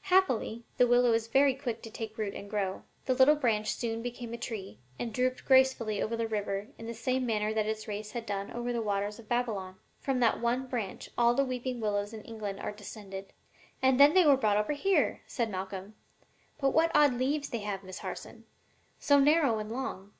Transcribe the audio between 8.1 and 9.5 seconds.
had done over the waters of